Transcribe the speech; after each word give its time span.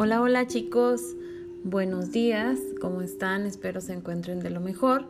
Hola, 0.00 0.22
hola 0.22 0.46
chicos, 0.46 1.16
buenos 1.64 2.12
días, 2.12 2.60
¿cómo 2.80 3.02
están? 3.02 3.46
Espero 3.46 3.80
se 3.80 3.94
encuentren 3.94 4.38
de 4.38 4.48
lo 4.48 4.60
mejor. 4.60 5.06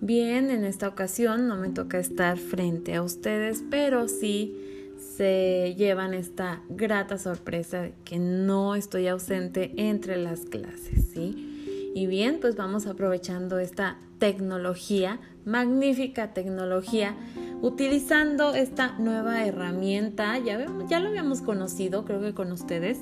Bien, 0.00 0.48
en 0.50 0.64
esta 0.64 0.88
ocasión 0.88 1.48
no 1.48 1.56
me 1.56 1.68
toca 1.68 1.98
estar 1.98 2.38
frente 2.38 2.94
a 2.94 3.02
ustedes, 3.02 3.62
pero 3.70 4.08
sí 4.08 4.56
se 4.96 5.74
llevan 5.76 6.14
esta 6.14 6.62
grata 6.70 7.18
sorpresa 7.18 7.82
de 7.82 7.94
que 8.06 8.18
no 8.18 8.74
estoy 8.74 9.06
ausente 9.06 9.74
entre 9.76 10.16
las 10.16 10.46
clases, 10.46 11.04
¿sí? 11.12 11.92
Y 11.94 12.06
bien, 12.06 12.38
pues 12.40 12.56
vamos 12.56 12.86
aprovechando 12.86 13.58
esta 13.58 13.98
tecnología, 14.18 15.20
magnífica 15.44 16.32
tecnología, 16.32 17.16
utilizando 17.60 18.54
esta 18.54 18.98
nueva 18.98 19.44
herramienta, 19.44 20.38
ya, 20.38 20.66
ya 20.88 21.00
lo 21.00 21.10
habíamos 21.10 21.42
conocido, 21.42 22.06
creo 22.06 22.22
que 22.22 22.32
con 22.32 22.50
ustedes, 22.50 23.00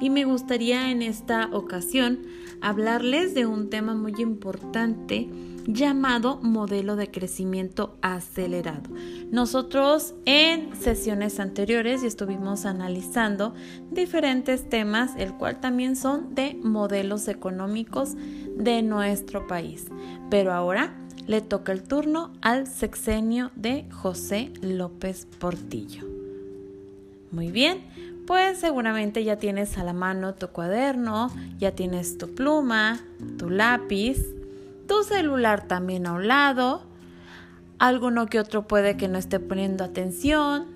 y 0.00 0.10
me 0.10 0.24
gustaría 0.24 0.90
en 0.90 1.02
esta 1.02 1.48
ocasión 1.52 2.20
hablarles 2.60 3.34
de 3.34 3.46
un 3.46 3.70
tema 3.70 3.94
muy 3.94 4.14
importante 4.18 5.28
llamado 5.66 6.40
modelo 6.42 6.96
de 6.96 7.10
crecimiento 7.10 7.96
acelerado. 8.02 8.90
Nosotros 9.30 10.14
en 10.24 10.74
sesiones 10.76 11.38
anteriores 11.40 12.02
estuvimos 12.02 12.66
analizando 12.66 13.54
diferentes 13.90 14.68
temas, 14.68 15.12
el 15.16 15.34
cual 15.34 15.60
también 15.60 15.96
son 15.96 16.34
de 16.34 16.54
modelos 16.62 17.28
económicos 17.28 18.14
de 18.56 18.82
nuestro 18.82 19.46
país. 19.46 19.86
Pero 20.30 20.52
ahora 20.52 20.94
le 21.26 21.40
toca 21.40 21.72
el 21.72 21.82
turno 21.82 22.32
al 22.40 22.66
sexenio 22.66 23.50
de 23.54 23.86
José 23.90 24.52
López 24.60 25.26
Portillo. 25.38 26.04
Muy 27.30 27.50
bien, 27.50 27.78
pues 28.26 28.58
seguramente 28.58 29.24
ya 29.24 29.36
tienes 29.36 29.78
a 29.78 29.84
la 29.84 29.92
mano 29.92 30.34
tu 30.34 30.48
cuaderno, 30.48 31.30
ya 31.58 31.72
tienes 31.72 32.18
tu 32.18 32.34
pluma, 32.34 33.00
tu 33.38 33.50
lápiz, 33.50 34.18
tu 34.86 35.02
celular 35.02 35.66
también 35.66 36.06
a 36.06 36.12
un 36.12 36.28
lado, 36.28 36.82
alguno 37.78 38.26
que 38.26 38.38
otro 38.38 38.66
puede 38.66 38.96
que 38.96 39.08
no 39.08 39.18
esté 39.18 39.40
poniendo 39.40 39.84
atención, 39.84 40.66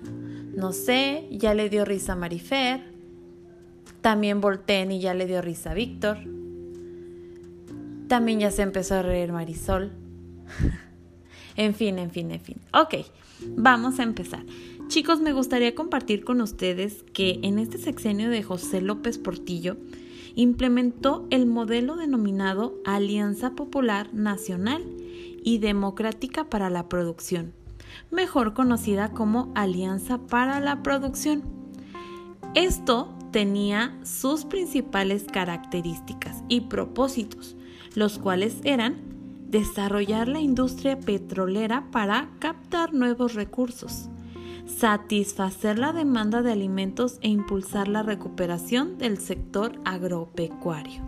no 0.55 0.73
sé, 0.73 1.27
ya 1.31 1.53
le 1.53 1.69
dio 1.69 1.85
risa 1.85 2.13
a 2.13 2.15
Marifer, 2.15 2.81
también 4.01 4.41
volteen 4.41 4.91
y 4.91 4.99
ya 4.99 5.13
le 5.13 5.25
dio 5.25 5.41
risa 5.41 5.71
a 5.71 5.73
Víctor, 5.73 6.17
también 8.07 8.39
ya 8.39 8.51
se 8.51 8.61
empezó 8.61 8.95
a 8.95 9.01
reír 9.01 9.31
Marisol. 9.31 9.91
en 11.55 11.73
fin, 11.73 11.99
en 11.99 12.11
fin, 12.11 12.31
en 12.31 12.39
fin. 12.39 12.57
Ok, 12.73 13.05
vamos 13.55 13.99
a 13.99 14.03
empezar. 14.03 14.43
Chicos, 14.87 15.19
me 15.19 15.33
gustaría 15.33 15.75
compartir 15.75 16.23
con 16.23 16.39
ustedes 16.39 17.03
que 17.13 17.39
en 17.43 17.59
este 17.59 17.77
sexenio 17.77 18.29
de 18.29 18.41
José 18.41 18.79
López 18.79 19.17
Portillo 19.17 19.75
implementó 20.33 21.27
el 21.29 21.45
modelo 21.45 21.97
denominado 21.97 22.75
Alianza 22.85 23.51
Popular 23.51 24.13
Nacional 24.13 24.85
y 25.43 25.57
Democrática 25.57 26.45
para 26.45 26.69
la 26.69 26.87
Producción, 26.87 27.51
mejor 28.11 28.53
conocida 28.53 29.11
como 29.11 29.51
Alianza 29.55 30.19
para 30.19 30.61
la 30.61 30.83
Producción. 30.83 31.43
Esto 32.55 33.13
tenía 33.31 33.93
sus 34.03 34.45
principales 34.45 35.25
características 35.25 36.43
y 36.47 36.61
propósitos, 36.61 37.57
los 37.93 38.19
cuales 38.19 38.55
eran 38.63 38.95
desarrollar 39.49 40.29
la 40.29 40.39
industria 40.39 40.97
petrolera 40.97 41.91
para 41.91 42.29
captar 42.39 42.93
nuevos 42.93 43.33
recursos, 43.33 44.09
satisfacer 44.67 45.79
la 45.79 45.93
demanda 45.93 46.41
de 46.41 46.51
alimentos 46.51 47.17
e 47.21 47.29
impulsar 47.29 47.87
la 47.87 48.03
recuperación 48.03 48.97
del 48.97 49.17
sector 49.17 49.79
agropecuario. 49.85 51.01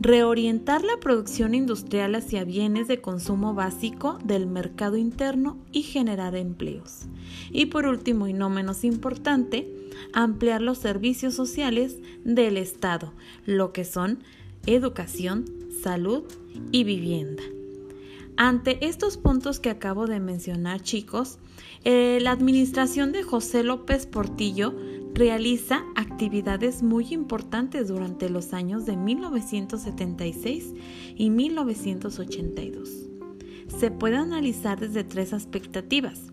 Reorientar 0.00 0.84
la 0.84 0.98
producción 1.00 1.54
industrial 1.54 2.14
hacia 2.14 2.44
bienes 2.44 2.86
de 2.86 3.00
consumo 3.00 3.54
básico 3.54 4.18
del 4.24 4.46
mercado 4.46 4.96
interno 4.96 5.58
y 5.72 5.82
generar 5.82 6.36
empleos. 6.36 7.06
Y 7.50 7.66
por 7.66 7.86
último 7.86 8.28
y 8.28 8.32
no 8.32 8.48
menos 8.48 8.84
importante, 8.84 9.68
ampliar 10.12 10.62
los 10.62 10.78
servicios 10.78 11.34
sociales 11.34 11.96
del 12.24 12.56
Estado, 12.56 13.12
lo 13.44 13.72
que 13.72 13.84
son 13.84 14.20
educación, 14.66 15.46
salud 15.82 16.22
y 16.70 16.84
vivienda. 16.84 17.42
Ante 18.40 18.86
estos 18.86 19.16
puntos 19.16 19.58
que 19.58 19.68
acabo 19.68 20.06
de 20.06 20.20
mencionar, 20.20 20.80
chicos, 20.80 21.40
eh, 21.82 22.20
la 22.22 22.30
administración 22.30 23.10
de 23.10 23.24
José 23.24 23.64
López 23.64 24.06
Portillo 24.06 24.76
realiza 25.12 25.82
actividades 25.96 26.84
muy 26.84 27.12
importantes 27.12 27.88
durante 27.88 28.30
los 28.30 28.52
años 28.52 28.86
de 28.86 28.96
1976 28.96 30.72
y 31.16 31.30
1982. 31.30 33.08
Se 33.76 33.90
puede 33.90 34.18
analizar 34.18 34.78
desde 34.78 35.02
tres 35.02 35.32
expectativas. 35.32 36.32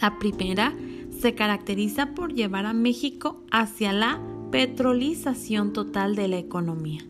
La 0.00 0.18
primera 0.18 0.74
se 1.20 1.34
caracteriza 1.34 2.14
por 2.14 2.32
llevar 2.32 2.64
a 2.64 2.72
México 2.72 3.44
hacia 3.50 3.92
la 3.92 4.22
petrolización 4.50 5.74
total 5.74 6.16
de 6.16 6.28
la 6.28 6.38
economía. 6.38 7.02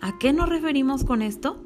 ¿A 0.00 0.18
qué 0.18 0.32
nos 0.32 0.48
referimos 0.48 1.04
con 1.04 1.20
esto? 1.20 1.62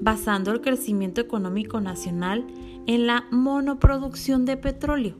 Basando 0.00 0.52
el 0.52 0.60
crecimiento 0.60 1.20
económico 1.20 1.80
nacional 1.80 2.46
en 2.86 3.06
la 3.06 3.26
monoproducción 3.30 4.44
de 4.44 4.56
petróleo. 4.56 5.16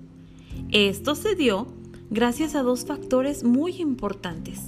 Esto 0.70 1.14
se 1.14 1.34
dio 1.34 1.66
gracias 2.10 2.54
a 2.54 2.62
dos 2.62 2.84
factores 2.84 3.44
muy 3.44 3.80
importantes. 3.80 4.60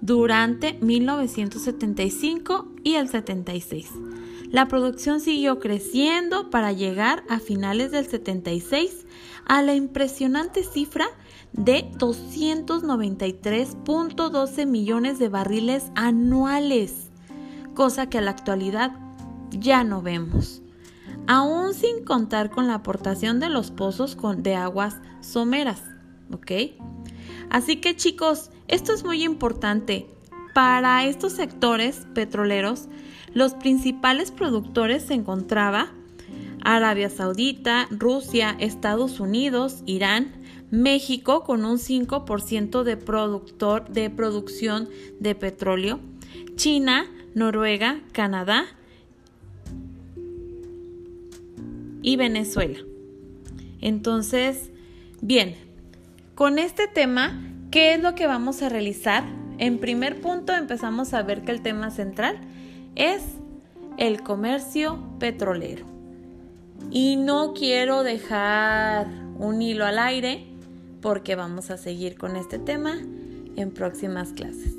durante 0.01 0.74
1975 0.81 2.68
y 2.83 2.95
el 2.95 3.07
76. 3.09 3.92
La 4.50 4.68
producción 4.68 5.21
siguió 5.21 5.59
creciendo 5.59 6.50
para 6.50 6.74
llegar 6.74 7.24
a 7.30 7.39
finales 7.39 7.92
del 7.92 8.06
76 8.06 9.06
a 9.45 9.62
la 9.62 9.75
impresionante 9.75 10.63
cifra 10.63 11.06
de 11.53 11.89
293.12 11.92 14.65
millones 14.65 15.19
de 15.19 15.30
barriles 15.30 15.92
anuales, 15.95 17.12
cosa 17.74 18.09
que 18.09 18.18
a 18.18 18.21
la 18.21 18.31
actualidad 18.31 18.92
ya 19.51 19.83
no 19.83 20.01
vemos, 20.01 20.62
aún 21.27 21.74
sin 21.74 22.04
contar 22.04 22.50
con 22.50 22.68
la 22.68 22.75
aportación 22.75 23.39
de 23.39 23.50
los 23.50 23.71
pozos 23.71 24.18
de 24.38 24.56
aguas 24.56 24.97
someras, 25.21 25.81
¿ok? 26.33 26.51
Así 27.50 27.78
que 27.78 27.95
chicos, 27.95 28.50
esto 28.68 28.94
es 28.94 29.04
muy 29.04 29.24
importante. 29.24 30.07
Para 30.54 31.06
estos 31.06 31.33
sectores 31.33 32.07
petroleros, 32.13 32.88
los 33.33 33.54
principales 33.54 34.31
productores 34.31 35.04
se 35.04 35.13
encontraba 35.13 35.94
Arabia 36.63 37.10
Saudita, 37.10 37.88
Rusia, 37.89 38.56
Estados 38.60 39.19
Unidos, 39.19 39.83
Irán, 39.86 40.33
México 40.69 41.44
con 41.44 41.66
un 41.66 41.78
5% 41.78 42.83
de, 42.83 42.98
productor, 42.98 43.89
de 43.89 44.10
producción 44.10 44.89
de 45.19 45.36
petróleo, 45.36 46.00
China, 46.56 47.06
Noruega, 47.33 48.01
Canadá 48.13 48.66
y 52.01 52.16
Venezuela. 52.16 52.80
Entonces, 53.81 54.72
bien, 55.22 55.56
con 56.42 56.58
este 56.58 56.88
tema, 56.88 57.40
¿qué 57.70 57.94
es 57.94 58.02
lo 58.02 58.16
que 58.16 58.26
vamos 58.26 58.64
a 58.64 58.70
realizar? 58.70 59.24
En 59.60 59.78
primer 59.78 60.22
punto 60.22 60.56
empezamos 60.56 61.14
a 61.14 61.22
ver 61.22 61.44
que 61.44 61.52
el 61.52 61.62
tema 61.62 61.92
central 61.92 62.40
es 62.96 63.22
el 63.98 64.24
comercio 64.24 64.98
petrolero. 65.20 65.86
Y 66.90 67.16
no 67.16 67.54
quiero 67.54 68.02
dejar 68.02 69.06
un 69.38 69.62
hilo 69.62 69.86
al 69.86 70.00
aire 70.00 70.48
porque 71.00 71.36
vamos 71.36 71.70
a 71.70 71.78
seguir 71.78 72.18
con 72.18 72.36
este 72.36 72.58
tema 72.58 72.98
en 73.56 73.70
próximas 73.70 74.34
clases. 74.34 74.74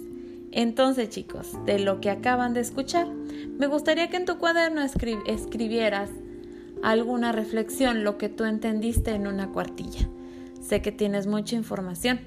Entonces 0.50 1.10
chicos, 1.10 1.64
de 1.64 1.78
lo 1.78 2.00
que 2.00 2.10
acaban 2.10 2.54
de 2.54 2.60
escuchar, 2.60 3.06
me 3.06 3.68
gustaría 3.68 4.10
que 4.10 4.16
en 4.16 4.24
tu 4.24 4.38
cuaderno 4.38 4.82
escribieras 4.82 6.10
alguna 6.82 7.30
reflexión, 7.30 8.02
lo 8.02 8.18
que 8.18 8.28
tú 8.28 8.46
entendiste 8.46 9.12
en 9.12 9.28
una 9.28 9.46
cuartilla. 9.50 10.08
Sé 10.62 10.80
que 10.80 10.92
tienes 10.92 11.26
mucha 11.26 11.56
información 11.56 12.20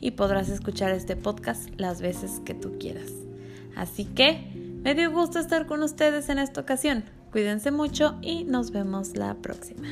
y 0.00 0.12
podrás 0.12 0.48
escuchar 0.48 0.92
este 0.92 1.16
podcast 1.16 1.68
las 1.76 2.00
veces 2.00 2.40
que 2.44 2.54
tú 2.54 2.78
quieras. 2.78 3.10
Así 3.76 4.04
que 4.04 4.52
me 4.82 4.94
dio 4.94 5.10
gusto 5.10 5.38
estar 5.38 5.66
con 5.66 5.82
ustedes 5.82 6.28
en 6.28 6.38
esta 6.38 6.60
ocasión. 6.60 7.04
Cuídense 7.32 7.70
mucho 7.70 8.16
y 8.22 8.44
nos 8.44 8.70
vemos 8.70 9.16
la 9.16 9.34
próxima. 9.34 9.88